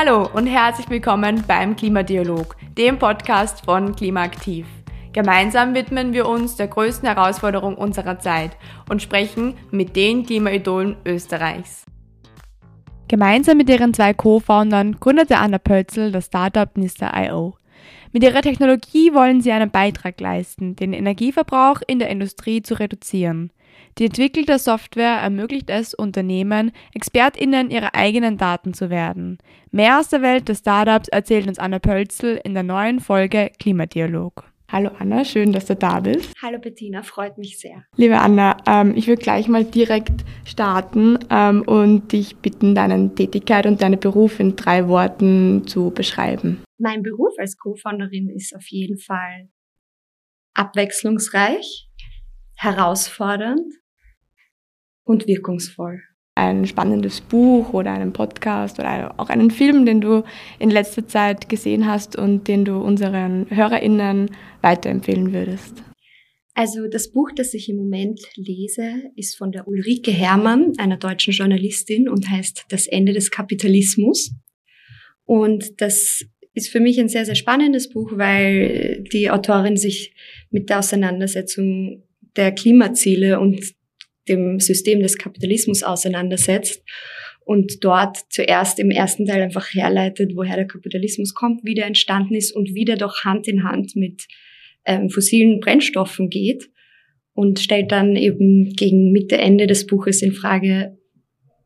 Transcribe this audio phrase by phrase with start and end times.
[0.00, 4.64] Hallo und herzlich willkommen beim Klimadialog, dem Podcast von Klimaaktiv.
[5.12, 8.52] Gemeinsam widmen wir uns der größten Herausforderung unserer Zeit
[8.88, 11.84] und sprechen mit den Klimaidolen Österreichs.
[13.08, 17.56] Gemeinsam mit ihren zwei Co-Foundern gründete Anna Pölzel das Startup Nista.io.
[18.12, 23.50] Mit ihrer Technologie wollen sie einen Beitrag leisten, den Energieverbrauch in der Industrie zu reduzieren.
[23.98, 29.38] Die entwickelte Software ermöglicht es Unternehmen, ExpertInnen ihrer eigenen Daten zu werden.
[29.72, 34.44] Mehr aus der Welt des Startups erzählt uns Anna Pölzel in der neuen Folge Klimadialog.
[34.68, 36.32] Hallo Anna, schön, dass du da bist.
[36.40, 37.86] Hallo Bettina, freut mich sehr.
[37.96, 43.66] Liebe Anna, ähm, ich würde gleich mal direkt starten ähm, und dich bitten, deine Tätigkeit
[43.66, 46.62] und deinen Beruf in drei Worten zu beschreiben.
[46.78, 49.48] Mein Beruf als Co-Founderin ist auf jeden Fall
[50.54, 51.88] abwechslungsreich,
[52.54, 53.77] herausfordernd
[55.08, 56.00] und wirkungsvoll
[56.38, 60.22] ein spannendes Buch oder einen Podcast oder auch einen Film, den du
[60.60, 64.30] in letzter Zeit gesehen hast und den du unseren HörerInnen
[64.62, 65.82] weiterempfehlen würdest?
[66.54, 71.32] Also das Buch, das ich im Moment lese, ist von der Ulrike Herrmann, einer deutschen
[71.32, 74.32] Journalistin und heißt Das Ende des Kapitalismus.
[75.24, 80.14] Und das ist für mich ein sehr, sehr spannendes Buch, weil die Autorin sich
[80.50, 82.04] mit der Auseinandersetzung
[82.36, 83.77] der Klimaziele und
[84.28, 86.82] dem System des Kapitalismus auseinandersetzt
[87.44, 92.34] und dort zuerst im ersten Teil einfach herleitet, woher der Kapitalismus kommt, wie der entstanden
[92.34, 94.26] ist und wie der doch Hand in Hand mit
[94.84, 96.70] ähm, fossilen Brennstoffen geht
[97.32, 100.98] und stellt dann eben gegen Mitte, Ende des Buches in Frage,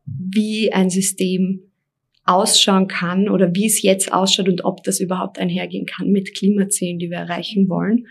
[0.05, 1.71] wie ein System
[2.25, 6.99] ausschauen kann oder wie es jetzt ausschaut und ob das überhaupt einhergehen kann mit Klimazielen,
[6.99, 8.07] die wir erreichen wollen.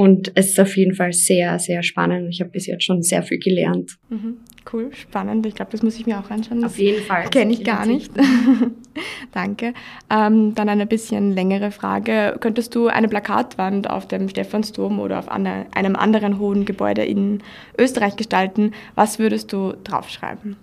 [0.00, 2.30] Und es ist auf jeden Fall sehr, sehr spannend.
[2.30, 3.98] Ich habe bis jetzt schon sehr viel gelernt.
[4.08, 4.38] Mhm.
[4.72, 5.44] Cool, spannend.
[5.44, 6.62] Ich glaube, das muss ich mir auch anschauen.
[6.62, 7.28] Das auf jeden Fall.
[7.28, 8.10] Kenne ich gar nicht.
[9.32, 9.74] Danke.
[10.10, 12.38] Ähm, dann eine bisschen längere Frage.
[12.40, 17.42] Könntest du eine Plakatwand auf dem Stephansdom oder auf eine, einem anderen hohen Gebäude in
[17.78, 18.72] Österreich gestalten?
[18.94, 20.56] Was würdest du draufschreiben?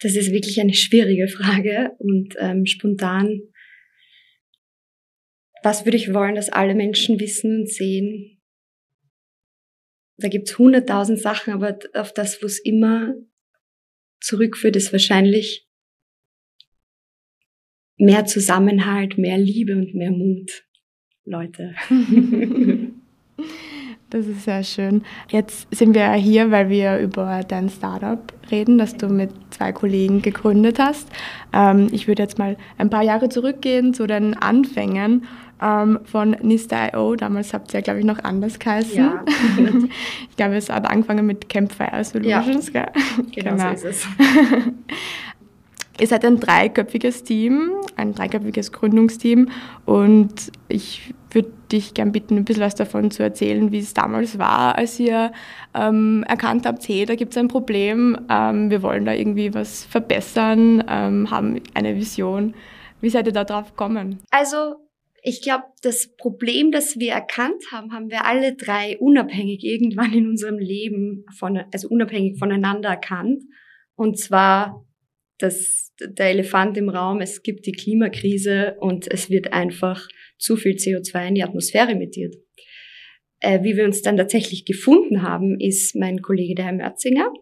[0.00, 3.38] Das ist wirklich eine schwierige Frage und ähm, spontan.
[5.62, 8.33] Was würde ich wollen, dass alle Menschen wissen und sehen?
[10.16, 13.14] Da gibt's hunderttausend Sachen, aber auf das, wo es immer
[14.20, 15.68] zurückführt, ist wahrscheinlich
[17.96, 20.64] mehr Zusammenhalt, mehr Liebe und mehr Mut,
[21.24, 21.74] Leute.
[24.14, 25.02] Das ist sehr schön.
[25.28, 30.22] Jetzt sind wir hier, weil wir über dein Startup reden, das du mit zwei Kollegen
[30.22, 31.08] gegründet hast.
[31.52, 35.24] Ähm, ich würde jetzt mal ein paar Jahre zurückgehen zu den Anfängen
[35.64, 37.16] ähm, von Nista.io.
[37.16, 38.96] Damals habt ihr, glaube ich, noch anders geheißen.
[38.96, 39.24] Ja.
[40.30, 42.72] ich glaube, es hat angefangen mit Campfire Solutions.
[42.72, 42.86] Ja.
[43.34, 44.06] Genau, genau, so ist es.
[46.00, 49.48] Ihr seid ein dreiköpfiges Team, ein dreiköpfiges Gründungsteam
[49.84, 54.36] und ich würde dich gern bitten, ein bisschen was davon zu erzählen, wie es damals
[54.36, 55.30] war, als ihr
[55.72, 59.84] ähm, erkannt habt, hey, da gibt es ein Problem, ähm, wir wollen da irgendwie was
[59.84, 62.54] verbessern, ähm, haben eine Vision.
[63.00, 64.18] Wie seid ihr da drauf gekommen?
[64.32, 64.83] Also
[65.26, 70.28] ich glaube, das Problem, das wir erkannt haben, haben wir alle drei unabhängig irgendwann in
[70.28, 73.42] unserem Leben, von, also unabhängig voneinander erkannt.
[73.96, 74.86] Und zwar
[75.38, 80.06] das, der Elefant im Raum, es gibt die Klimakrise und es wird einfach
[80.38, 82.34] zu viel CO2 in die Atmosphäre emittiert.
[83.40, 87.32] Äh, wie wir uns dann tatsächlich gefunden haben, ist mein Kollege, der Herr Mörzinger,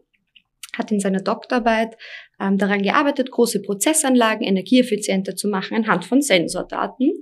[0.78, 1.97] hat in seiner Doktorarbeit
[2.41, 7.12] ähm, daran gearbeitet, große Prozessanlagen energieeffizienter zu machen anhand von Sensordaten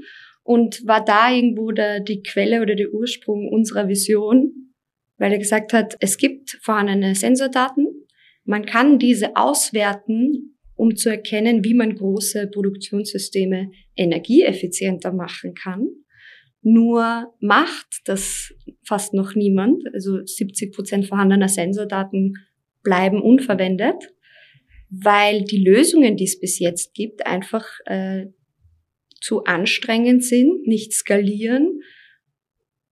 [0.42, 4.74] und war da irgendwo der, die Quelle oder der Ursprung unserer Vision,
[5.18, 7.86] weil er gesagt hat, es gibt vorhandene Sensordaten,
[8.44, 15.88] man kann diese auswerten, um zu erkennen, wie man große Produktionssysteme energieeffizienter machen kann.
[16.62, 18.52] Nur macht das
[18.84, 19.82] fast noch niemand.
[19.94, 22.34] Also 70 Prozent vorhandener Sensordaten
[22.82, 24.12] bleiben unverwendet,
[24.88, 28.26] weil die Lösungen, die es bis jetzt gibt, einfach äh,
[29.20, 31.80] zu anstrengend sind, nicht skalieren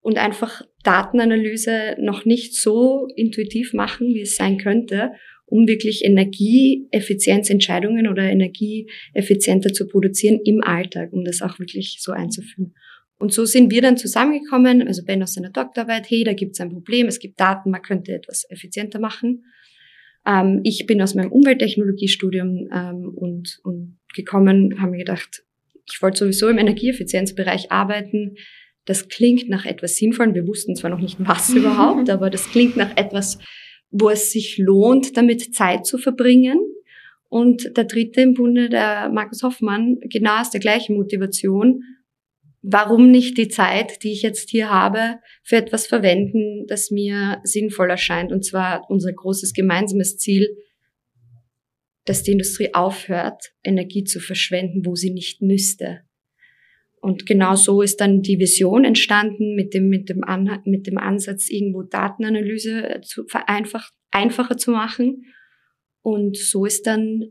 [0.01, 5.11] und einfach Datenanalyse noch nicht so intuitiv machen, wie es sein könnte,
[5.47, 12.75] um wirklich Energieeffizienzentscheidungen oder energieeffizienter zu produzieren im Alltag, um das auch wirklich so einzuführen.
[13.19, 16.61] Und so sind wir dann zusammengekommen, also Ben aus seiner Doktorarbeit, hey, da gibt es
[16.61, 19.45] ein Problem, es gibt Daten, man könnte etwas effizienter machen.
[20.25, 25.43] Ähm, ich bin aus meinem Umwelttechnologiestudium ähm, und, und gekommen, haben mir gedacht,
[25.93, 28.37] ich wollte sowieso im Energieeffizienzbereich arbeiten.
[28.85, 30.35] Das klingt nach etwas Sinnvollem.
[30.35, 33.38] Wir wussten zwar noch nicht was überhaupt, aber das klingt nach etwas,
[33.90, 36.58] wo es sich lohnt, damit Zeit zu verbringen.
[37.29, 41.82] Und der dritte im Bunde, der Markus Hoffmann, genau aus der gleichen Motivation.
[42.62, 47.91] Warum nicht die Zeit, die ich jetzt hier habe, für etwas verwenden, das mir sinnvoll
[47.91, 48.32] erscheint?
[48.32, 50.49] Und zwar unser großes gemeinsames Ziel,
[52.08, 56.00] dass die Industrie aufhört, Energie zu verschwenden, wo sie nicht müsste.
[57.00, 60.99] Und genau so ist dann die Vision entstanden mit dem, mit dem, An mit dem
[60.99, 65.25] Ansatz, irgendwo Datenanalyse zu vereinfacht, einfacher zu machen.
[66.02, 67.25] Und so ist dann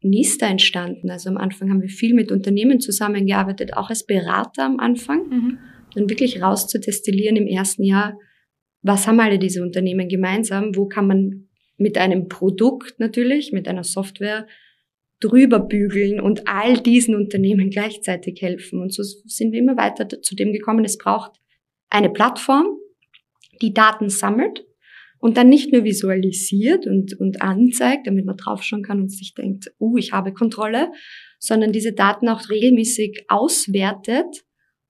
[0.00, 1.10] Nista entstanden.
[1.10, 5.28] Also am Anfang haben wir viel mit Unternehmen zusammengearbeitet, auch als Berater am Anfang.
[5.28, 5.58] Mhm.
[5.94, 8.18] Dann wirklich rauszudestillieren im ersten Jahr,
[8.82, 10.76] was haben alle diese Unternehmen gemeinsam?
[10.76, 14.46] Wo kann man mit einem Produkt natürlich, mit einer Software
[15.20, 18.80] drüber bügeln und all diesen Unternehmen gleichzeitig helfen.
[18.80, 21.40] Und so sind wir immer weiter zu dem gekommen, es braucht
[21.88, 22.66] eine Plattform,
[23.62, 24.64] die Daten sammelt
[25.18, 29.72] und dann nicht nur visualisiert und, und anzeigt, damit man draufschauen kann und sich denkt,
[29.80, 30.90] uh, ich habe Kontrolle,
[31.38, 34.44] sondern diese Daten auch regelmäßig auswertet,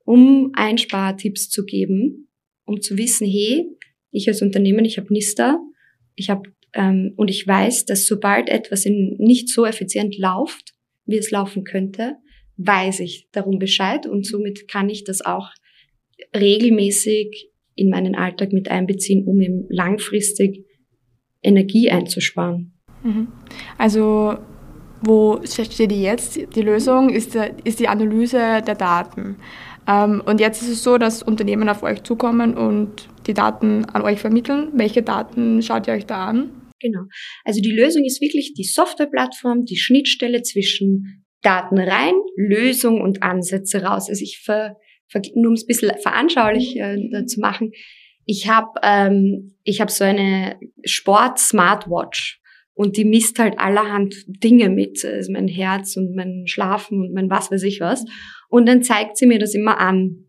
[0.05, 2.29] um Einspartipps zu geben,
[2.65, 3.67] um zu wissen, hey,
[4.11, 5.59] ich als Unternehmen, ich habe Nista,
[6.15, 10.73] ich habe ähm, und ich weiß, dass sobald etwas in, nicht so effizient läuft,
[11.05, 12.17] wie es laufen könnte,
[12.57, 15.49] weiß ich darum Bescheid und somit kann ich das auch
[16.35, 20.65] regelmäßig in meinen Alltag mit einbeziehen, um eben langfristig
[21.41, 22.73] Energie einzusparen.
[23.03, 23.27] Mhm.
[23.77, 24.37] Also
[25.01, 26.39] wo steht die jetzt?
[26.55, 29.35] Die Lösung ist, ist die Analyse der Daten.
[29.85, 34.01] Ähm, und jetzt ist es so, dass Unternehmen auf euch zukommen und die Daten an
[34.01, 34.69] euch vermitteln.
[34.73, 36.51] Welche Daten schaut ihr euch da an?
[36.83, 37.03] Genau.
[37.45, 43.83] Also die Lösung ist wirklich die Softwareplattform, die Schnittstelle zwischen Daten rein, Lösung und Ansätze
[43.83, 44.09] raus.
[44.09, 44.75] Also ich ver,
[45.07, 47.71] ver nur um es ein bisschen veranschaulich äh, zu machen,
[48.25, 52.41] ich habe ähm, ich hab so eine Sport-Smartwatch
[52.73, 57.29] und die misst halt allerhand Dinge mit, also mein Herz und mein Schlafen und mein
[57.29, 58.03] was weiß ich was.
[58.49, 60.22] Und dann zeigt sie mir das immer an.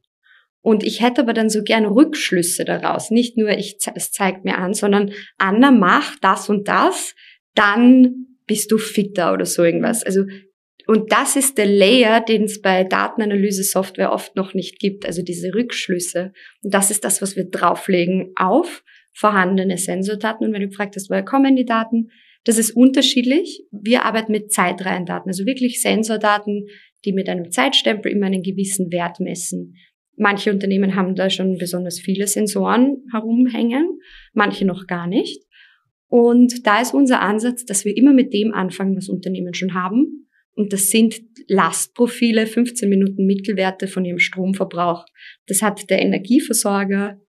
[0.64, 3.11] Und ich hätte aber dann so gern Rückschlüsse daraus.
[3.11, 7.14] Nicht nur, ich, es zeigt mir an, sondern Anna, mach das und das,
[7.55, 10.02] dann bist du fitter oder so irgendwas.
[10.02, 10.25] Also,
[10.87, 15.52] und das ist der Layer, den es bei Datenanalyse-Software oft noch nicht gibt, also diese
[15.55, 16.32] Rückschlüsse.
[16.62, 18.82] Und das ist das, was wir drauflegen auf
[19.12, 20.46] vorhandene Sensordaten.
[20.46, 22.08] Und wenn du gefragt hast, woher kommen die Daten,
[22.44, 23.66] das ist unterschiedlich.
[23.70, 26.69] Wir arbeiten mit Zeitreihendaten, also wirklich Sensordaten,
[27.05, 29.75] die mit einem Zeitstempel immer einen gewissen Wert messen.
[30.16, 33.99] Manche Unternehmen haben da schon besonders viele Sensoren herumhängen,
[34.32, 35.44] manche noch gar nicht.
[36.08, 40.28] Und da ist unser Ansatz, dass wir immer mit dem anfangen, was Unternehmen schon haben.
[40.55, 45.05] Und das sind Lastprofile, 15 Minuten Mittelwerte von ihrem Stromverbrauch.
[45.46, 47.20] Das hat der Energieversorger,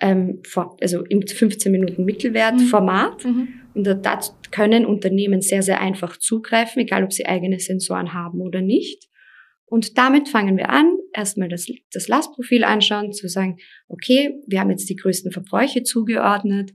[0.00, 0.42] ähm,
[0.80, 2.66] also im 15 Minuten Mittelwert mhm.
[2.66, 3.24] Format.
[3.24, 3.48] Mhm.
[3.72, 4.20] Und da
[4.50, 9.08] können Unternehmen sehr, sehr einfach zugreifen, egal ob sie eigene Sensoren haben oder nicht.
[9.66, 13.56] Und damit fangen wir an, erstmal das, das Lastprofil anschauen, zu sagen,
[13.88, 16.72] okay, wir haben jetzt die größten Verbräuche zugeordnet.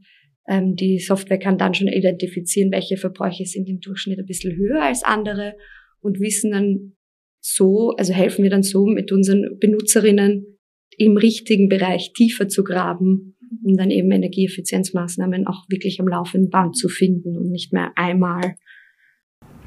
[0.47, 4.81] Ähm, die Software kann dann schon identifizieren, welche Verbräuche sind im Durchschnitt ein bisschen höher
[4.81, 5.53] als andere
[6.01, 6.95] und wissen dann
[7.41, 10.57] so, also helfen wir dann so mit unseren Benutzerinnen
[10.97, 16.75] im richtigen Bereich tiefer zu graben, um dann eben Energieeffizienzmaßnahmen auch wirklich am laufenden Band
[16.75, 18.55] zu finden und nicht mehr einmal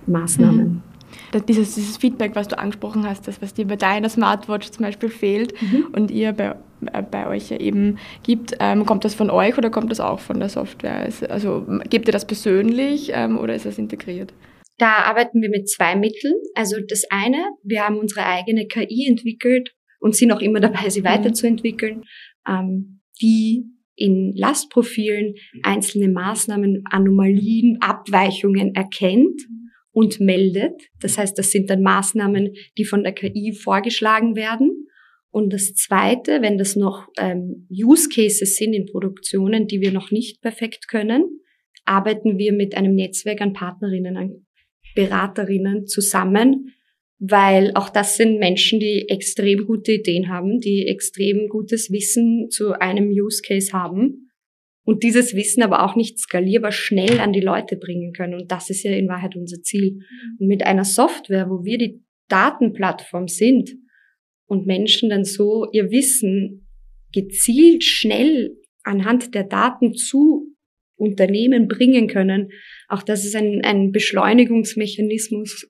[0.07, 0.69] Maßnahmen.
[0.69, 0.92] Mhm
[1.49, 5.09] dieses, dieses Feedback, was du angesprochen hast, das, was dir bei deiner Smartwatch zum Beispiel
[5.09, 5.89] fehlt mhm.
[5.93, 6.57] und ihr bei,
[6.93, 10.21] äh, bei euch ja eben gibt, ähm, kommt das von euch oder kommt das auch
[10.21, 11.09] von der Software?
[11.29, 14.33] Also gebt ihr das persönlich ähm, oder ist das integriert?
[14.79, 16.35] Da arbeiten wir mit zwei Mitteln.
[16.55, 21.01] Also das eine, wir haben unsere eigene KI entwickelt und sind auch immer dabei, sie
[21.01, 21.07] mhm.
[21.07, 22.05] weiterzuentwickeln,
[22.49, 23.65] ähm, die
[23.95, 29.41] in Lastprofilen einzelne Maßnahmen, Anomalien, Abweichungen erkennt
[29.93, 30.83] und meldet.
[31.01, 34.89] Das heißt, das sind dann Maßnahmen, die von der KI vorgeschlagen werden.
[35.31, 40.11] Und das Zweite, wenn das noch ähm, Use Cases sind in Produktionen, die wir noch
[40.11, 41.41] nicht perfekt können,
[41.85, 44.47] arbeiten wir mit einem Netzwerk an Partnerinnen, an
[44.95, 46.75] Beraterinnen zusammen,
[47.19, 52.73] weil auch das sind Menschen, die extrem gute Ideen haben, die extrem gutes Wissen zu
[52.73, 54.32] einem Use Case haben
[54.85, 58.35] und dieses Wissen aber auch nicht skalierbar schnell an die Leute bringen können.
[58.35, 60.01] Und das ist ja in Wahrheit unser Ziel.
[60.39, 63.71] Und mit einer Software, wo wir die Datenplattform sind
[64.47, 66.69] und Menschen dann so ihr Wissen
[67.13, 70.49] gezielt schnell anhand der Daten zu
[70.97, 72.51] Unternehmen bringen können,
[72.89, 75.69] auch das ist ein, ein Beschleunigungsmechanismus,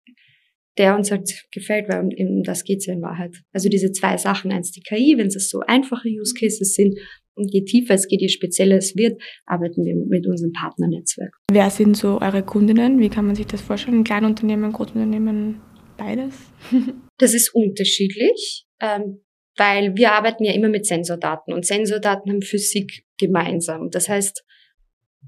[0.78, 3.37] der uns halt gefällt, weil um das geht's ja in Wahrheit.
[3.52, 6.99] Also diese zwei Sachen, eins die KI, wenn es so einfache Use Cases sind
[7.34, 11.34] Und je tiefer es geht, je spezieller es wird, arbeiten wir mit unserem Partnernetzwerk.
[11.50, 12.98] Wer sind so eure Kundinnen?
[13.00, 14.04] Wie kann man sich das vorstellen?
[14.04, 15.60] Kleinunternehmen, Großunternehmen,
[15.96, 16.34] beides?
[17.18, 19.20] das ist unterschiedlich, ähm,
[19.56, 23.90] weil wir arbeiten ja immer mit Sensordaten und Sensordaten haben Physik gemeinsam.
[23.90, 24.44] Das heißt,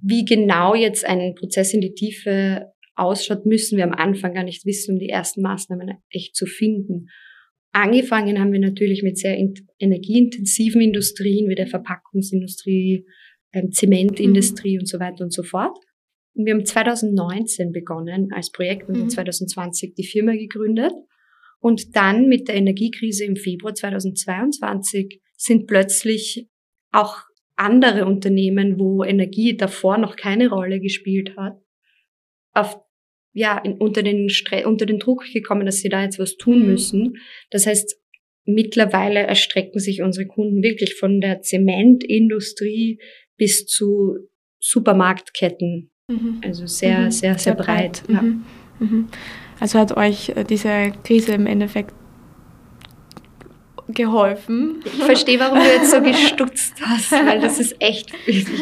[0.02, 4.66] wie genau jetzt ein Prozess in die Tiefe ausschaut, müssen wir am Anfang gar nicht
[4.66, 7.08] wissen, um die ersten Maßnahmen echt zu finden.
[7.74, 9.36] Angefangen haben wir natürlich mit sehr
[9.80, 13.04] energieintensiven Industrien wie der Verpackungsindustrie,
[13.52, 14.82] ähm, Zementindustrie mhm.
[14.82, 15.76] und so weiter und so fort.
[16.34, 19.08] Und wir haben 2019 begonnen als Projekt und mhm.
[19.10, 20.92] 2020 die Firma gegründet.
[21.58, 26.48] Und dann mit der Energiekrise im Februar 2022 sind plötzlich
[26.92, 27.22] auch
[27.56, 31.58] andere Unternehmen, wo Energie davor noch keine Rolle gespielt hat,
[32.52, 32.83] auf
[33.34, 36.60] ja, in, unter, den Stre unter den Druck gekommen, dass sie da jetzt was tun
[36.60, 36.66] mhm.
[36.66, 37.16] müssen.
[37.50, 37.96] Das heißt,
[38.46, 43.00] mittlerweile erstrecken sich unsere Kunden wirklich von der Zementindustrie
[43.36, 44.16] bis zu
[44.60, 45.90] Supermarktketten.
[46.08, 46.40] Mhm.
[46.44, 47.10] Also sehr, mhm.
[47.10, 48.02] sehr, sehr, sehr, breit.
[48.06, 48.08] breit.
[48.08, 48.22] Ja.
[48.22, 48.44] Mhm.
[48.78, 49.08] Mhm.
[49.58, 51.92] Also hat euch äh, diese Krise im Endeffekt
[53.88, 54.76] geholfen.
[54.84, 58.10] Ich verstehe, warum du jetzt so gestutzt hast, weil das ist echt,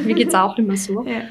[0.05, 1.05] mir geht's auch immer so.
[1.07, 1.25] Ja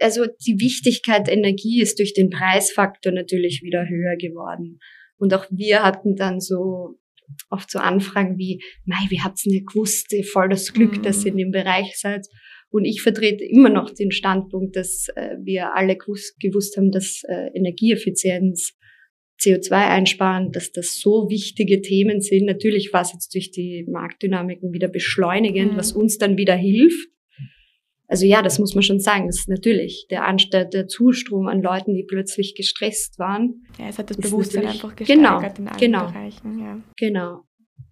[0.00, 4.78] also die Wichtigkeit der Energie ist durch den Preisfaktor natürlich wieder höher geworden.
[5.16, 6.98] Und auch wir hatten dann so
[7.50, 11.02] oft so Anfragen wie, mei, wie habt's denn gewusst, voll das Glück, mhm.
[11.02, 12.26] dass ihr in dem Bereich seid.
[12.70, 17.22] Und ich vertrete immer noch den Standpunkt, dass äh, wir alle gewusst, gewusst haben, dass
[17.28, 18.72] äh, Energieeffizienz,
[19.40, 22.46] CO2 einsparen, dass das so wichtige Themen sind.
[22.46, 25.76] Natürlich war es jetzt durch die Marktdynamiken wieder beschleunigend, mhm.
[25.76, 27.08] was uns dann wieder hilft.
[28.12, 29.26] Also ja, das muss man schon sagen.
[29.26, 33.64] Das ist natürlich der Anstatt der Zustrom an Leuten, die plötzlich gestresst waren.
[33.78, 36.58] Ja, es hat das Bewusstsein einfach genau, gesteigert genau, in allen genau, Bereichen.
[36.58, 36.80] Ja.
[36.98, 37.40] Genau,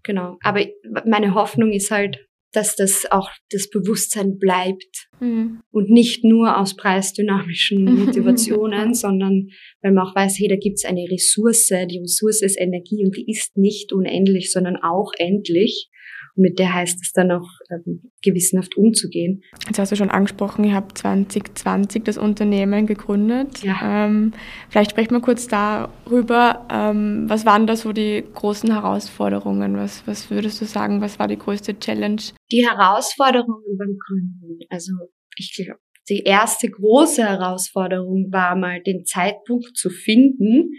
[0.03, 0.37] genau.
[0.43, 0.63] Aber
[1.07, 2.19] meine Hoffnung ist halt,
[2.53, 5.63] dass das auch das Bewusstsein bleibt mhm.
[5.71, 9.49] und nicht nur aus preisdynamischen Motivationen, sondern
[9.81, 13.31] weil man auch weiß, hey, da gibt's eine Ressource, die Ressource ist Energie und die
[13.31, 15.89] ist nicht unendlich, sondern auch endlich.
[16.37, 19.43] Mit der heißt es dann auch ähm, gewissenhaft umzugehen.
[19.67, 23.63] Jetzt hast du schon angesprochen, ihr habt 2020 das Unternehmen gegründet.
[23.63, 24.07] Ja.
[24.07, 24.33] Ähm,
[24.69, 26.67] vielleicht sprechen wir kurz darüber.
[26.71, 29.77] Ähm, was waren da so die großen Herausforderungen?
[29.77, 32.23] Was, was würdest du sagen, was war die größte Challenge?
[32.51, 34.59] Die Herausforderungen beim Gründen.
[34.69, 34.93] Also
[35.37, 40.73] ich glaube, die erste große Herausforderung war mal den Zeitpunkt zu finden,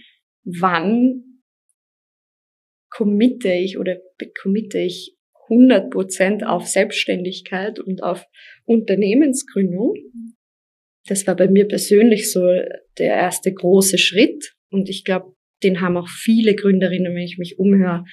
[0.44, 1.24] wann
[2.90, 3.98] committe ich oder
[4.42, 5.16] committe ich
[5.52, 8.26] 100 Prozent auf Selbstständigkeit und auf
[8.66, 9.96] Unternehmensgründung.
[11.08, 12.42] Das war bei mir persönlich so
[12.98, 14.54] der erste große Schritt.
[14.70, 18.06] Und ich glaube, den haben auch viele Gründerinnen, wenn ich mich umhöre.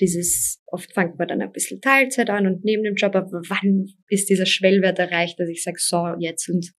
[0.00, 3.86] Dieses, oft fängt man dann ein bisschen Teilzeit an und neben dem Job, aber wann
[4.08, 6.70] ist dieser Schwellwert erreicht, dass ich sage, so, jetzt und,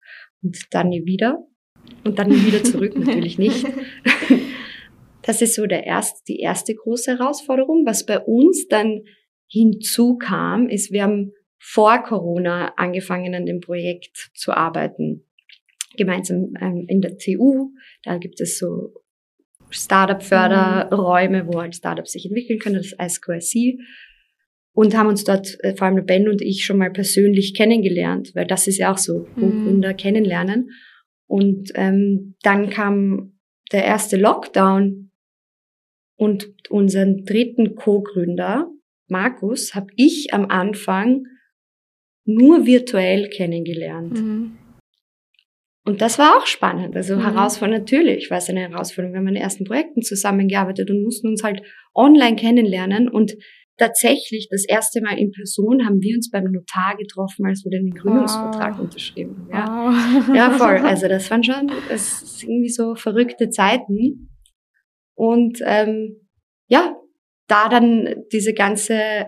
[0.43, 1.43] und dann nie wieder.
[2.03, 3.65] Und dann nie wieder zurück, natürlich nicht.
[5.23, 7.85] Das ist so der erste, die erste große Herausforderung.
[7.85, 9.03] Was bei uns dann
[9.47, 15.25] hinzukam, ist, wir haben vor Corona angefangen an dem Projekt zu arbeiten.
[15.97, 17.71] Gemeinsam ähm, in der TU.
[18.03, 18.93] Da gibt es so
[19.69, 23.79] Startup-Förderräume, wo halt Startups sich entwickeln können, das ISQRC.
[24.73, 28.45] Und haben uns dort, äh, vor allem Ben und ich, schon mal persönlich kennengelernt, weil
[28.45, 29.63] das ist ja auch so, mhm.
[29.63, 30.69] Gründer kennenlernen.
[31.25, 33.39] Und ähm, dann kam
[33.71, 35.11] der erste Lockdown
[36.15, 38.71] und unseren dritten Co-Gründer,
[39.07, 41.23] Markus habe ich am Anfang
[42.25, 44.21] nur virtuell kennengelernt.
[44.21, 44.57] Mhm.
[45.85, 46.97] Und das war auch spannend.
[46.97, 47.21] Also mhm.
[47.21, 49.13] herausfordernd natürlich, war es eine Herausforderung.
[49.13, 51.61] Wir haben in ersten Projekten zusammengearbeitet und mussten uns halt
[51.95, 53.07] online kennenlernen.
[53.07, 53.37] Und
[53.77, 57.91] tatsächlich das erste Mal in Person haben wir uns beim Notar getroffen, als wir den
[57.91, 58.81] Gründungsvertrag wow.
[58.81, 59.53] unterschrieben haben.
[59.53, 60.27] Ja.
[60.27, 60.35] Wow.
[60.35, 60.77] ja, voll.
[60.83, 64.29] Also das waren schon, das irgendwie so verrückte Zeiten.
[65.15, 66.27] Und ähm,
[66.67, 66.96] ja,
[67.47, 69.27] da dann diese ganze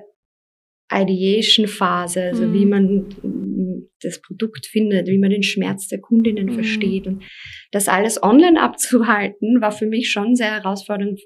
[0.91, 2.53] Ideation-Phase, also mhm.
[2.53, 6.53] wie man das Produkt findet, wie man den Schmerz der Kundinnen mhm.
[6.53, 7.23] versteht und
[7.71, 11.19] das alles online abzuhalten, war für mich schon sehr herausfordernd,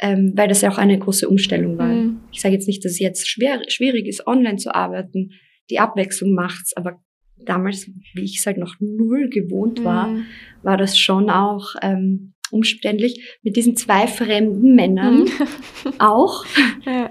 [0.00, 1.88] ähm, weil das ja auch eine große Umstellung war.
[1.88, 2.20] Mhm.
[2.32, 5.30] Ich sage jetzt nicht, dass es jetzt schwer, schwierig ist, online zu arbeiten.
[5.68, 7.02] Die Abwechslung macht's, aber
[7.44, 10.26] damals, wie ich es halt noch null gewohnt war, mhm.
[10.62, 15.28] war das schon auch ähm, umständlich, mit diesen zwei fremden Männern mhm.
[15.98, 16.44] auch.
[16.86, 17.10] Ja.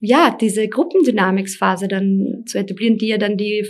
[0.00, 3.66] ja, diese Gruppendynamiksphase dann zu etablieren, die ja dann die,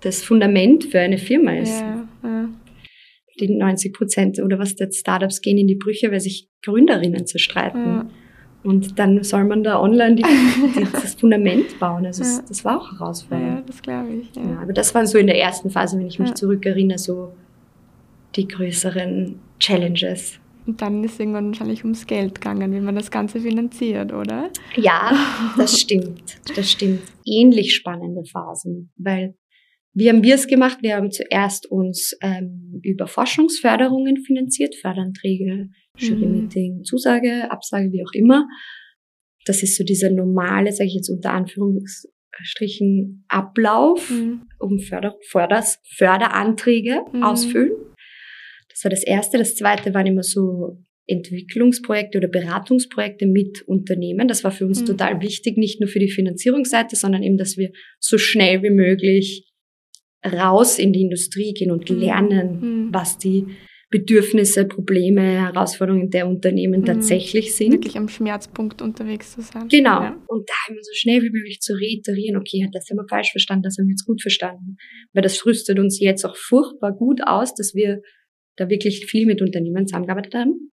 [0.00, 1.80] das Fundament für eine Firma ist.
[1.80, 2.48] Ja, ja.
[3.40, 7.84] Die 90 Prozent oder was der Startups gehen in die Brüche, weil sich Gründerinnen zerstreiten.
[7.84, 8.10] Ja.
[8.64, 12.04] Und dann soll man da online die, die, das Fundament bauen.
[12.04, 12.28] Also Ja.
[12.40, 13.58] das, das war auch herausfordernd.
[13.58, 14.34] Ja, das glaube ich.
[14.36, 14.42] Ja.
[14.42, 16.34] Ja, aber das waren so in der ersten Phase, wenn ich mich Ja.
[16.34, 17.32] zurückerinnere, so
[18.36, 20.38] die größeren Challenges.
[20.66, 24.50] Und dann ist irgendwann wahrscheinlich ums Geld gegangen, wie man das Ganze finanziert, oder?
[24.76, 25.12] Ja,
[25.56, 26.38] das stimmt.
[26.54, 27.00] Das stimmt.
[27.24, 29.34] Ähnlich spannende Phasen, weil
[29.94, 30.78] wie haben wir es gemacht?
[30.82, 38.46] Wir haben zuerst uns ähm, über Forschungsförderungen finanziert, Förderanträge, Jury-Meeting, Zusage, Absage, wie auch immer.
[39.46, 44.42] Das ist so dieser normale, sage ich jetzt unter Anführungsstrichen, Ablauf, Mhm.
[44.60, 47.22] um Förder Förders Förderanträge Mhm.
[47.22, 47.72] ausfüllen.
[48.78, 49.38] Das war das Erste.
[49.38, 54.28] Das Zweite waren immer so Entwicklungsprojekte oder Beratungsprojekte mit Unternehmen.
[54.28, 54.86] Das war für uns Mhm.
[54.86, 59.50] total wichtig, nicht nur für die Finanzierungsseite, sondern eben, dass wir so schnell wie möglich
[60.24, 61.98] raus in die Industrie gehen und Mhm.
[61.98, 62.88] lernen, Mhm.
[62.94, 63.46] was die
[63.90, 66.84] Bedürfnisse, Probleme, Herausforderungen der Unternehmen Mhm.
[66.84, 67.72] tatsächlich sind.
[67.72, 69.66] Wirklich am Schmerzpunkt unterwegs zu sein.
[69.68, 70.02] Genau.
[70.02, 70.22] Ja.
[70.28, 73.62] Und da immer so schnell wie möglich zu reiterieren, okay, das haben wir falsch verstanden,
[73.64, 74.76] das haben wir jetzt gut verstanden.
[75.14, 78.02] Weil das rüstet uns jetzt auch furchtbar gut aus, dass wir
[78.58, 80.72] da wirklich viel mit Unternehmen zusammengearbeitet haben.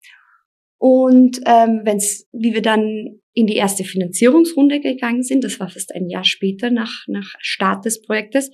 [0.80, 5.94] Und ähm, wenn's, wie wir dann in die erste Finanzierungsrunde gegangen sind, das war fast
[5.94, 8.50] ein Jahr später nach, nach Start des Projektes,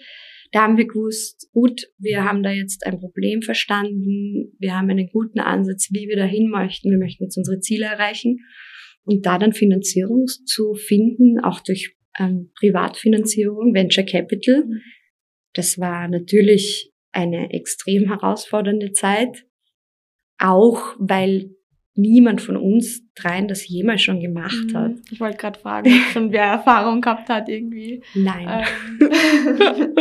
[0.55, 5.09] da haben wir gewusst, gut, wir haben da jetzt ein Problem verstanden, wir haben einen
[5.09, 8.39] guten Ansatz, wie wir dahin möchten, wir möchten jetzt unsere Ziele erreichen.
[9.03, 14.81] Und da dann Finanzierung zu finden, auch durch ähm, Privatfinanzierung, Venture Capital, Mhm.
[15.55, 19.45] das war natürlich eine extrem herausfordernde Zeit,
[20.39, 21.51] auch weil
[21.97, 24.93] niemand von uns dreien das jemals schon gemacht hat.
[24.93, 25.03] Mhm.
[25.11, 28.03] Ich wollte gerade fragen, ob schon wer Erfahrung gehabt hat irgendwie.
[28.15, 28.65] Nein,
[29.01, 29.95] Ähm.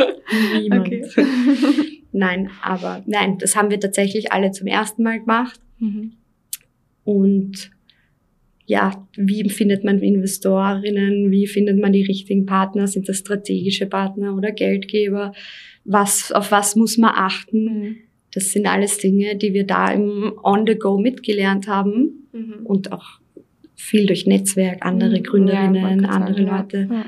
[0.61, 0.89] niemand.
[2.15, 5.59] Nein, aber nein, das haben wir tatsächlich alle zum ersten Mal gemacht.
[5.79, 6.13] Mhm.
[7.03, 7.71] Und
[8.65, 11.31] ja, wie findet man Investorinnen?
[11.31, 12.87] Wie findet man die richtigen Partner?
[12.87, 15.33] Sind das strategische Partner oder Geldgeber?
[15.85, 17.63] Was, auf was muss man achten?
[17.65, 17.95] Mhm.
[18.33, 22.65] Das sind alles Dinge, die wir da im On the Go mitgelernt haben Mhm.
[22.65, 23.19] und auch
[23.75, 25.23] viel durch Netzwerk, andere Mhm.
[25.23, 26.87] Gründerinnen, Ja, andere sagen, Leute.
[26.89, 27.05] Ja.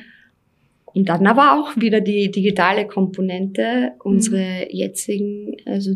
[0.86, 3.94] Und dann aber auch wieder die digitale Komponente.
[4.04, 5.96] Unsere jetzigen, also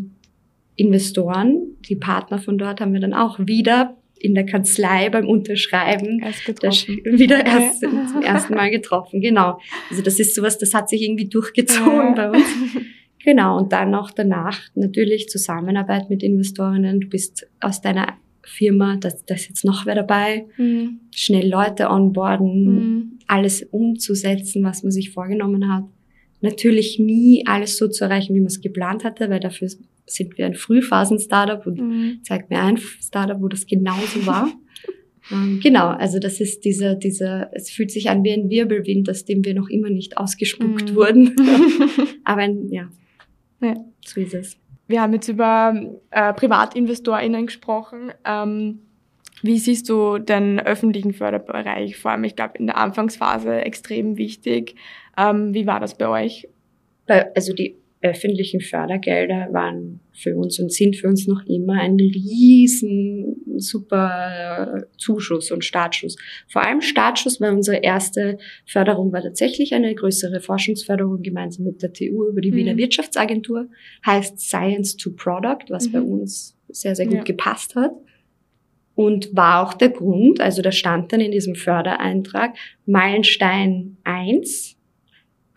[0.76, 6.20] Investoren, die Partner von dort haben wir dann auch wieder in der Kanzlei beim Unterschreiben
[6.20, 8.06] Erst wieder erst Ja.
[8.06, 9.20] zum ersten Mal getroffen.
[9.20, 9.58] Genau.
[9.90, 12.12] Also das ist sowas, das hat sich irgendwie durchgezogen Ja.
[12.14, 12.46] bei uns.
[13.24, 13.58] Genau.
[13.58, 17.00] Und dann auch danach natürlich Zusammenarbeit mit Investorinnen.
[17.00, 21.00] Du bist aus deiner Firma, da da ist jetzt noch wer dabei, Mhm.
[21.14, 23.18] schnell Leute onboarden, Mhm.
[23.26, 25.84] alles umzusetzen, was man sich vorgenommen hat.
[26.40, 29.68] Natürlich nie alles so zu erreichen, wie man es geplant hatte, weil dafür
[30.06, 32.20] sind wir ein Frühphasen-Startup und Mhm.
[32.24, 34.50] zeig mir ein Startup, wo das genauso war.
[35.30, 39.24] ähm, genau, also das ist dieser, dieser, es fühlt sich an wie ein Wirbelwind, aus
[39.24, 40.94] dem wir noch immer nicht ausgespuckt Mhm.
[40.96, 41.36] wurden.
[42.24, 42.88] Aber ein, ja,
[43.60, 43.74] Ja.
[44.04, 44.56] so ist es.
[44.88, 45.72] Wir haben jetzt über
[46.10, 48.10] äh, PrivatinvestorInnen gesprochen.
[48.24, 48.80] Ähm,
[49.42, 51.96] wie siehst du den öffentlichen Förderbereich?
[51.96, 54.74] Vor allem, ich glaube, in der Anfangsphase extrem wichtig.
[55.20, 56.48] Ähm, wie war das bei euch?
[57.06, 61.96] Weil, also die öffentlichen Fördergelder waren für uns und sind für uns noch immer ein
[61.96, 66.16] riesen super Zuschuss und Startschuss.
[66.48, 71.92] Vor allem Startschuss, weil unsere erste Förderung war tatsächlich eine größere Forschungsförderung gemeinsam mit der
[71.92, 72.56] TU über die Mhm.
[72.56, 73.68] Wiener Wirtschaftsagentur,
[74.06, 75.92] heißt Science to Product, was Mhm.
[75.92, 77.22] bei uns sehr, sehr gut Ja.
[77.24, 77.92] gepasst hat.
[78.94, 82.54] Und war auch der Grund, also da stand dann in diesem Fördereintrag
[82.86, 84.76] Meilenstein 1,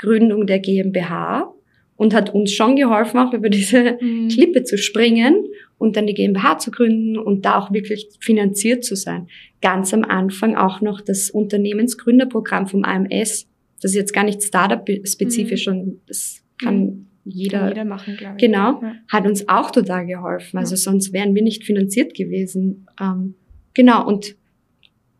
[0.03, 1.53] Gründung der GmbH
[1.95, 4.27] und hat uns schon geholfen, auch über diese Mhm.
[4.27, 5.45] Klippe zu springen
[5.77, 9.27] und dann die GmbH zu gründen und da auch wirklich finanziert zu sein.
[9.61, 13.47] Ganz am Anfang auch noch das Unternehmensgründerprogramm vom AMS.
[13.81, 18.41] Das ist jetzt gar nicht Startup-spezifisch, und das kann jeder, Kann jeder machen, glaube ich.
[18.45, 18.81] Genau.
[18.81, 18.95] Ja.
[19.09, 20.57] hat uns auch total geholfen.
[20.57, 22.85] Also sonst wären wir nicht finanziert gewesen.
[22.99, 23.35] Ähm,
[23.73, 24.35] genau, und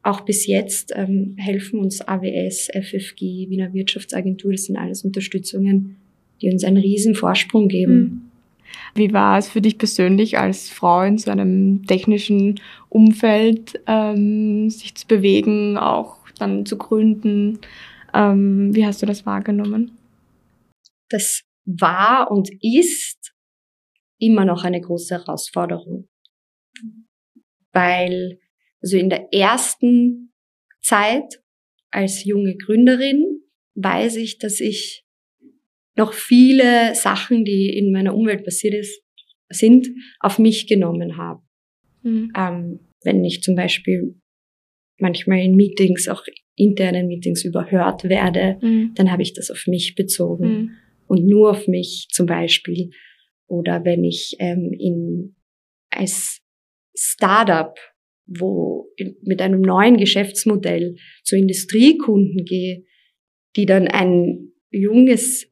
[0.03, 5.95] auch bis jetzt ähm, helfen uns AWS, FFG, Wiener Wirtschaftsagentur, das sind alles Unterstützungen,
[6.41, 7.95] die uns einen riesen Vorsprung geben.
[7.95, 8.21] Mhm.
[8.95, 14.95] Wie war es für dich persönlich als Frau in so einem technischen Umfeld, ähm, sich
[14.95, 17.59] zu bewegen, auch dann zu gründen?
[18.13, 19.97] Ähm, wie hast du das wahrgenommen?
[21.09, 23.33] Das war und ist
[24.19, 26.07] immer noch eine große Herausforderung.
[27.71, 28.39] Weil,
[28.83, 30.33] also in der ersten
[30.81, 31.41] Zeit
[31.91, 33.41] als junge Gründerin
[33.75, 35.05] weiß ich, dass ich
[35.95, 39.01] noch viele Sachen, die in meiner Umwelt passiert ist,
[39.49, 39.87] sind,
[40.19, 41.41] auf mich genommen habe.
[42.01, 42.31] Mhm.
[42.35, 44.19] Ähm, wenn ich zum Beispiel
[44.99, 46.23] manchmal in Meetings, auch
[46.55, 48.93] internen Meetings überhört werde, Mhm.
[48.95, 50.71] dann habe ich das auf mich bezogen Mhm.
[51.07, 52.89] und nur auf mich zum Beispiel.
[53.47, 55.35] Oder wenn ich ähm, in
[55.91, 56.41] als
[56.95, 57.75] Startup,
[58.25, 62.83] wo in, mit einem neuen Geschäftsmodell zu Industriekunden gehe,
[63.55, 65.49] die dann ein junges,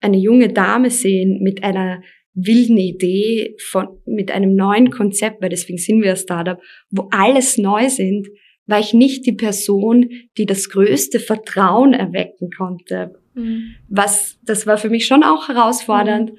[0.00, 2.02] eine junge Dame sehen mit einer
[2.34, 7.58] wilden Idee von, mit einem neuen Konzept, weil deswegen sind wir ein Startup, wo alles
[7.58, 8.28] neu sind,
[8.66, 13.12] war ich nicht die Person, die das größte Vertrauen erwecken konnte.
[13.34, 13.76] Mhm.
[13.88, 16.32] Was, das war für mich schon auch herausfordernd.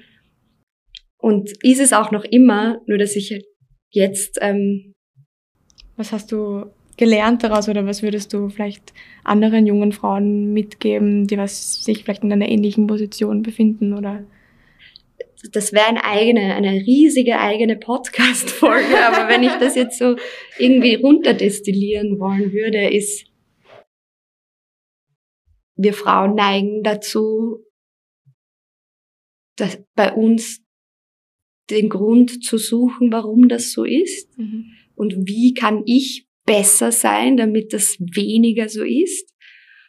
[1.18, 3.42] Und ist es auch noch immer, nur dass ich
[3.90, 4.94] jetzt, ähm,
[5.96, 8.92] Was hast du gelernt daraus oder was würdest du vielleicht
[9.24, 14.24] anderen jungen Frauen mitgeben, die was sich vielleicht in einer ähnlichen Position befinden oder?
[15.52, 20.16] das wäre eine eigene, eine riesige eigene Podcast-Folge, aber wenn ich das jetzt so
[20.58, 23.30] irgendwie runterdestillieren wollen würde, ist,
[25.76, 27.64] wir Frauen neigen dazu,
[29.56, 30.62] dass bei uns
[31.70, 34.72] den Grund zu suchen, warum das so ist Mhm.
[34.96, 39.32] Und wie kann ich besser sein, damit das weniger so ist.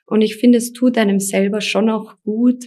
[0.05, 2.65] Und ich finde, es tut einem selber schon auch gut,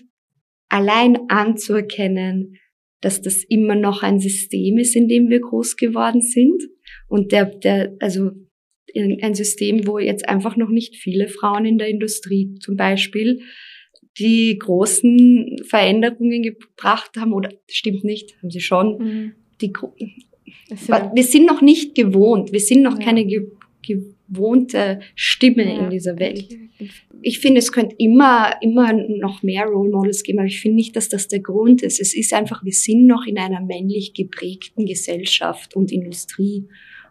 [0.68, 2.56] allein anzuerkennen,
[3.00, 6.62] dass das immer noch ein System ist, in dem wir groß geworden sind.
[7.08, 8.30] Und der, der, also
[8.94, 13.40] ein System, wo jetzt einfach noch nicht viele Frauen in der Industrie zum Beispiel
[14.18, 18.98] die großen Veränderungen gebracht haben, oder stimmt nicht, haben sie schon.
[18.98, 19.32] Mhm.
[19.60, 19.72] Die,
[20.88, 23.04] ja- wir sind noch nicht gewohnt, wir sind noch Ja.
[23.04, 23.46] keine ge
[24.28, 26.46] gewohnte Stimme ja, in dieser Welt.
[27.22, 30.94] ich- finde, es könnte immer, immer noch mehr Role Models geben, aber ich finde nicht,
[30.96, 32.00] dass das der Grund ist.
[32.00, 36.66] Es ist einfach, wir sind noch in einer männlich geprägten Gesellschaft und Industrie.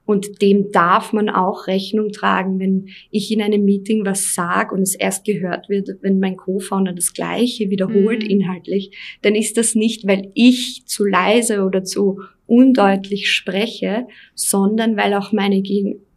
[0.05, 4.81] Und dem darf man auch Rechnung tragen, wenn ich in einem Meeting was sage und
[4.81, 8.29] es erst gehört wird, wenn mein Co-Founder das Gleiche wiederholt Mhm.
[8.29, 15.13] inhaltlich, dann ist das nicht, weil ich zu leise oder zu undeutlich spreche, sondern weil
[15.13, 15.61] auch meine,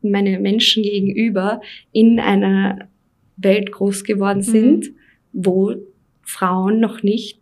[0.00, 1.60] meine Menschen gegenüber
[1.92, 2.88] in einer
[3.36, 4.90] Welt groß geworden sind,
[5.32, 5.74] wo
[6.22, 7.40] Frauen noch nicht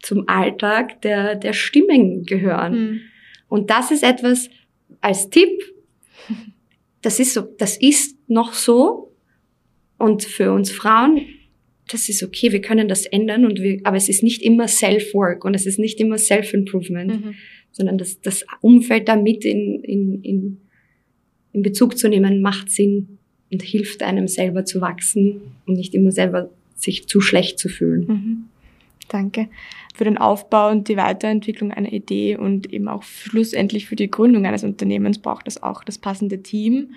[0.00, 2.72] zum Alltag der, der Stimmen gehören.
[2.72, 3.00] Mhm.
[3.48, 4.48] Und das ist etwas
[5.00, 5.50] als Tipp,
[7.02, 9.12] das ist so, das ist noch so.
[9.98, 11.26] Und für uns Frauen,
[11.88, 15.44] das ist okay, wir können das ändern und wir, aber es ist nicht immer Self-Work
[15.44, 17.34] und es ist nicht immer Self-Improvement, Mhm.
[17.72, 20.58] Sondern das, das Umfeld damit in, in, in,
[21.52, 23.18] in Bezug zu nehmen, macht Sinn
[23.52, 28.06] und hilft einem selber zu wachsen und nicht immer selber sich zu schlecht zu fühlen.
[28.06, 28.44] Mhm.
[29.08, 29.48] Danke.
[29.94, 34.46] Für den Aufbau und die Weiterentwicklung einer Idee und eben auch schlussendlich für die Gründung
[34.46, 36.90] eines Unternehmens braucht es auch das passende Team.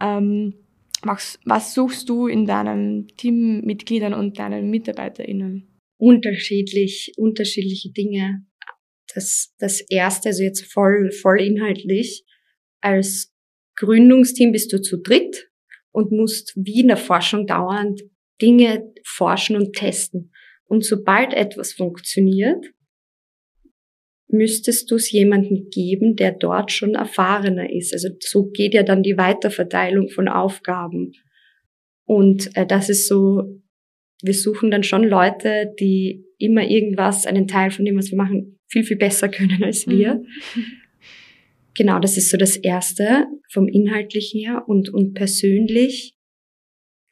[0.00, 0.54] Ähm,
[1.02, 5.68] was, was suchst du in deinen Teammitgliedern und deinen MitarbeiterInnen?
[6.04, 8.44] unterschiedlich, unterschiedliche Dinge.
[9.14, 12.24] Das, das erste, also jetzt voll, voll inhaltlich.
[12.80, 13.32] Als
[13.76, 15.48] Gründungsteam bist du zu dritt
[15.92, 18.02] und musst wie in der Forschung dauernd
[18.42, 20.32] Dinge forschen und testen.
[20.64, 22.66] Und sobald etwas funktioniert,
[24.28, 27.92] müsstest du es jemandem geben, der dort schon erfahrener ist.
[27.92, 31.12] Also so geht ja dann die Weiterverteilung von Aufgaben.
[32.04, 33.60] Und äh, das ist so,
[34.22, 38.58] wir suchen dann schon Leute, die immer irgendwas, einen Teil von dem, was wir machen,
[38.68, 40.14] viel, viel besser können als wir.
[40.14, 40.66] Mhm.
[41.76, 44.64] Genau, das ist so das Erste vom Inhaltlichen her.
[44.66, 46.14] Und, und persönlich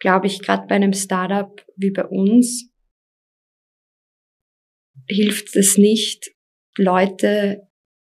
[0.03, 2.69] glaube ich, gerade bei einem Startup wie bei uns,
[5.09, 6.33] hilft es nicht,
[6.77, 7.63] Leute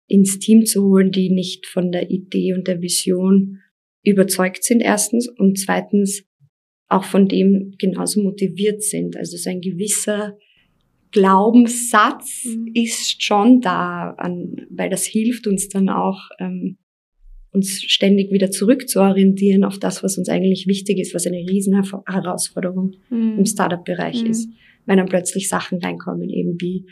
[0.08, 3.60] ins Team zu holen, die nicht von der Idee und der Vision
[4.04, 6.24] überzeugt sind, erstens, und zweitens
[6.88, 9.16] auch von dem genauso motiviert sind.
[9.16, 10.38] Also so ein gewisser
[11.12, 12.70] Glaubenssatz Mhm.
[12.74, 16.78] ist schon da, an, weil das hilft uns dann auch, ähm,
[17.52, 22.92] uns ständig wieder zurückzuorientieren auf das, was uns eigentlich wichtig ist, was eine riesen Herausforderung
[23.10, 23.38] Mhm.
[23.38, 24.30] im Startup-Bereich Mhm.
[24.30, 24.48] ist,
[24.86, 26.86] wenn dann plötzlich Sachen reinkommen, eben wie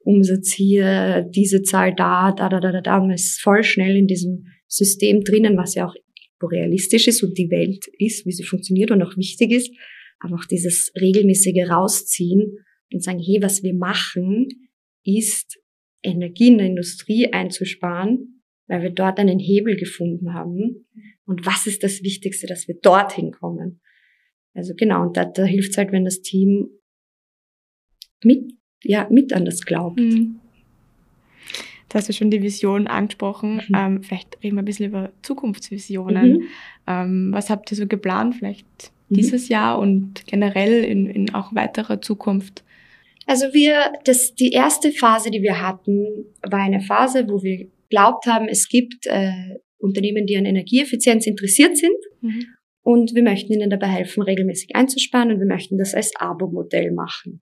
[0.00, 3.96] Umsatz hier, diese Zahl da, da, da, da, da, da, und man ist voll schnell
[3.96, 5.94] in diesem System drinnen, was ja auch
[6.42, 9.70] realistisch ist und die Welt ist, wie sie funktioniert und auch wichtig ist,
[10.20, 12.58] aber auch dieses regelmäßige Rausziehen
[12.92, 14.48] und sagen, hey, was wir machen,
[15.04, 15.58] ist
[16.02, 20.86] Energie in der Industrie einzusparen, weil wir dort einen Hebel gefunden haben.
[21.26, 23.80] Und was ist das Wichtigste, dass wir dorthin kommen?
[24.54, 26.68] Also genau, und da, da hilft es halt, wenn das Team
[28.22, 29.98] mit, ja, mit an das glaubt.
[29.98, 30.40] Mhm.
[31.88, 33.62] Du hast ja schon die Vision angesprochen.
[33.68, 33.74] Mhm.
[33.76, 36.32] Ähm, vielleicht reden wir ein bisschen über Zukunftsvisionen.
[36.32, 36.42] Mhm.
[36.86, 38.66] Ähm, was habt ihr so geplant, vielleicht
[39.08, 39.14] mhm.
[39.16, 42.64] dieses Jahr und generell in, in auch weiterer Zukunft?
[43.26, 48.26] Also wir, das, die erste Phase, die wir hatten, war eine Phase, wo wir glaubt
[48.26, 49.30] haben, es gibt äh,
[49.78, 51.96] Unternehmen, die an Energieeffizienz interessiert sind.
[52.20, 52.46] Mhm.
[52.82, 57.40] Und wir möchten ihnen dabei helfen, regelmäßig einzusparen und wir möchten das als Abo-Modell machen.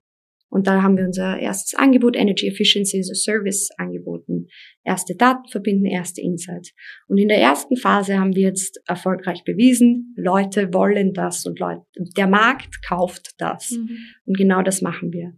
[0.53, 4.49] Und da haben wir unser erstes Angebot, Energy Efficiency as a Service, angeboten.
[4.85, 6.75] Erste Daten verbinden, erste Insights.
[7.09, 11.81] Und in der ersten Phase haben wir jetzt erfolgreich bewiesen, Leute wollen das und Leute,
[12.19, 13.71] der Markt kauft das.
[13.71, 13.97] Mhm.
[14.27, 15.33] Und genau das machen wir.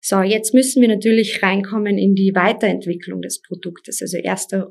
[0.00, 4.00] So, jetzt müssen wir natürlich reinkommen in die Weiterentwicklung des Produktes.
[4.00, 4.70] Also erster,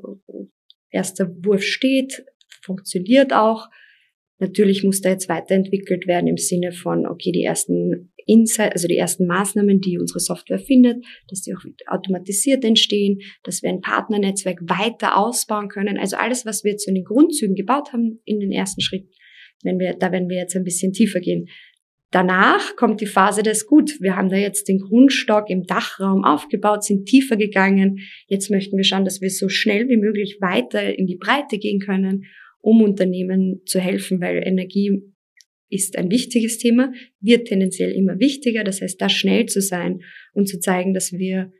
[0.90, 2.24] erster Wurf steht,
[2.62, 3.68] funktioniert auch.
[4.38, 8.96] Natürlich muss da jetzt weiterentwickelt werden im Sinne von, okay, die ersten Insight, also die
[8.96, 14.60] ersten Maßnahmen, die unsere Software findet, dass die auch automatisiert entstehen, dass wir ein Partnernetzwerk
[14.62, 15.98] weiter ausbauen können.
[15.98, 19.08] Also alles, was wir jetzt in den Grundzügen gebaut haben in den ersten Schritt,
[19.62, 21.48] wenn wir, da werden wir jetzt ein bisschen tiefer gehen.
[22.10, 24.00] Danach kommt die Phase des Gut.
[24.00, 28.00] Wir haben da jetzt den Grundstock im Dachraum aufgebaut, sind tiefer gegangen.
[28.26, 31.78] Jetzt möchten wir schauen, dass wir so schnell wie möglich weiter in die Breite gehen
[31.78, 32.24] können,
[32.60, 35.02] um Unternehmen zu helfen, weil Energie
[35.68, 38.64] ist ein wichtiges Thema, wird tendenziell immer wichtiger.
[38.64, 40.00] Das heißt, da schnell zu sein
[40.32, 41.52] und zu zeigen, dass wir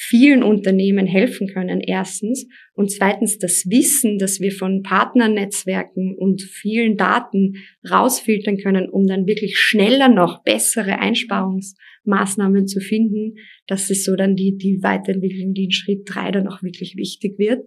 [0.00, 2.46] vielen Unternehmen helfen können, erstens.
[2.74, 7.56] Und zweitens das Wissen, dass wir von Partnernetzwerken und vielen Daten
[7.90, 13.34] rausfiltern können, um dann wirklich schneller noch bessere Einsparungsmaßnahmen zu finden.
[13.66, 17.38] Das ist so dann die, die Weiterentwicklung, die in Schritt drei dann auch wirklich wichtig
[17.38, 17.66] wird.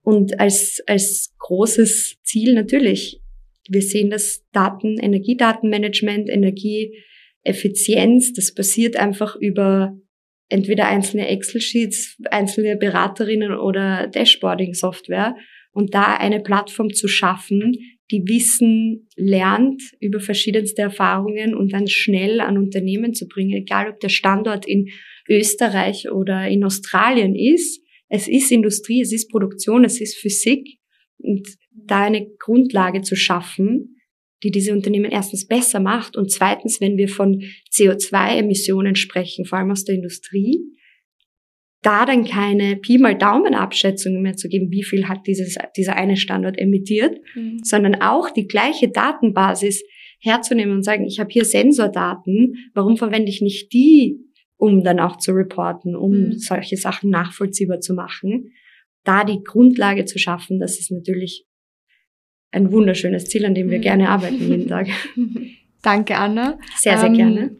[0.00, 3.22] Und als, als großes Ziel natürlich
[3.68, 9.96] wir sehen das Daten, Energiedatenmanagement, Energieeffizienz, das passiert einfach über
[10.52, 15.34] entweder einzelne Excel-Sheets, einzelne Beraterinnen oder Dashboarding-Software
[15.72, 17.76] und da eine Plattform zu schaffen,
[18.10, 24.00] die Wissen lernt über verschiedenste Erfahrungen und dann schnell an Unternehmen zu bringen, egal ob
[24.00, 24.90] der Standort in
[25.28, 27.80] Österreich oder in Australien ist.
[28.08, 30.78] Es ist Industrie, es ist Produktion, es ist Physik
[31.16, 33.96] und da eine Grundlage zu schaffen,
[34.42, 39.70] die diese Unternehmen erstens besser macht und zweitens, wenn wir von CO2-Emissionen sprechen, vor allem
[39.70, 40.60] aus der Industrie,
[41.82, 45.96] da dann keine Pi mal Daumen Abschätzungen mehr zu geben, wie viel hat dieses, dieser
[45.96, 47.58] eine Standort emittiert, mhm.
[47.62, 49.82] sondern auch die gleiche Datenbasis
[50.20, 54.20] herzunehmen und sagen, ich habe hier Sensordaten, warum verwende ich nicht die,
[54.56, 56.32] um dann auch zu reporten, um mhm.
[56.38, 58.52] solche Sachen nachvollziehbar zu machen.
[59.02, 61.46] Da die Grundlage zu schaffen, das ist natürlich
[62.52, 63.82] ein wunderschönes Ziel, an dem wir mhm.
[63.82, 64.88] gerne arbeiten jeden Tag.
[65.82, 66.58] Danke, Anna.
[66.76, 67.50] Sehr, sehr ähm, gerne.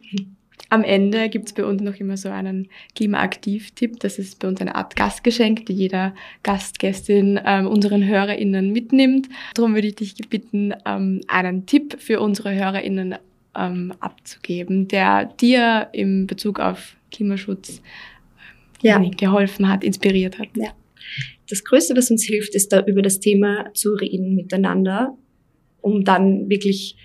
[0.69, 3.99] Am Ende gibt's bei uns noch immer so einen Klimaaktiv-Tipp.
[3.99, 9.29] Das ist bei uns eine Art Gastgeschenk, die jeder Gast, Gästin ähm, unseren HörerInnen mitnimmt.
[9.53, 13.15] Darum würde ich dich bitten, ähm, einen Tipp für unsere HörerInnen
[13.55, 17.81] ähm, abzugeben, der dir im Bezug auf Klimaschutz
[18.81, 18.97] ja.
[18.97, 20.47] geholfen hat, inspiriert hat.
[20.55, 20.69] Ja
[21.49, 25.17] das Größte, was uns hilft, ist da über das Thema zu reden miteinander,
[25.81, 26.97] um dann wirklich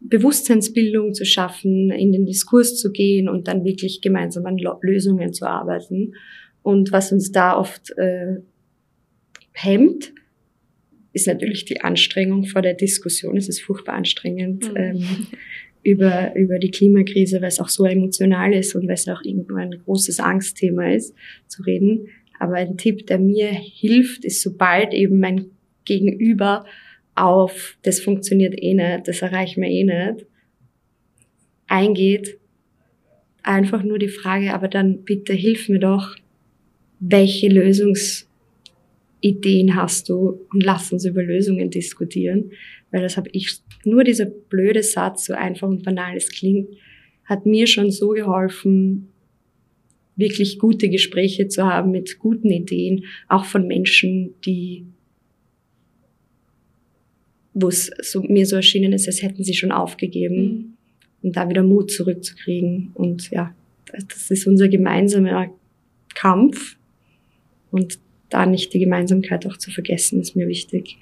[0.00, 5.46] Bewusstseinsbildung zu schaffen, in den Diskurs zu gehen und dann wirklich gemeinsam an Lösungen zu
[5.46, 6.14] arbeiten.
[6.62, 8.36] Und was uns da oft äh,
[9.52, 10.12] hemmt,
[11.12, 13.36] ist natürlich die Anstrengung vor der Diskussion.
[13.36, 14.76] Es ist furchtbar anstrengend mhm.
[14.76, 15.26] ähm,
[15.82, 19.56] über, über die Klimakrise, weil es auch so emotional ist und weil es auch irgendwo
[19.56, 21.14] ein großes Angstthema ist,
[21.48, 22.08] zu reden.
[22.42, 25.52] Aber ein Tipp, der mir hilft, ist, sobald eben mein
[25.84, 26.66] Gegenüber
[27.14, 30.26] auf, das funktioniert eh nicht, das erreichen wir eh nicht,
[31.68, 32.40] eingeht,
[33.44, 36.16] einfach nur die Frage, aber dann bitte hilf mir doch,
[36.98, 38.26] welche Lösungsideen
[39.76, 42.50] hast du und lass uns über Lösungen diskutieren,
[42.90, 46.70] weil das habe ich, nur dieser blöde Satz, so einfach und banal es klingt,
[47.24, 49.11] hat mir schon so geholfen,
[50.22, 54.86] wirklich gute Gespräche zu haben mit guten Ideen, auch von Menschen, die
[57.54, 60.72] wo es so, mir so erschienen ist, als hätten sie schon aufgegeben mhm.
[61.22, 62.92] und da wieder Mut zurückzukriegen.
[62.94, 63.54] Und ja,
[63.92, 65.50] das ist unser gemeinsamer
[66.14, 66.76] Kampf
[67.70, 67.98] und
[68.30, 70.96] da nicht die Gemeinsamkeit auch zu vergessen, ist mir wichtig.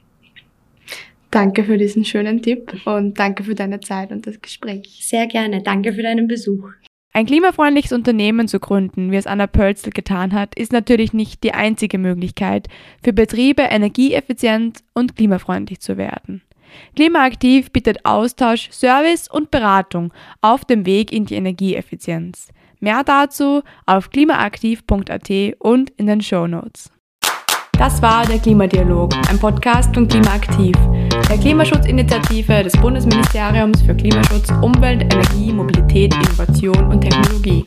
[1.30, 4.98] Danke für diesen schönen Tipp und danke für deine Zeit und das Gespräch.
[5.02, 5.62] Sehr gerne.
[5.62, 6.72] Danke für deinen Besuch.
[7.12, 11.52] Ein klimafreundliches Unternehmen zu gründen, wie es Anna Pölzl getan hat, ist natürlich nicht die
[11.52, 12.68] einzige Möglichkeit,
[13.02, 16.42] für Betriebe energieeffizient und klimafreundlich zu werden.
[16.94, 22.52] Klimaaktiv bietet Austausch, Service und Beratung auf dem Weg in die Energieeffizienz.
[22.78, 26.92] Mehr dazu auf klimaaktiv.at und in den Show Notes.
[27.80, 30.76] Das war der Klimadialog, ein Podcast von Klimaaktiv,
[31.30, 37.64] der Klimaschutzinitiative des Bundesministeriums für Klimaschutz, Umwelt, Energie, Mobilität, Innovation und Technologie.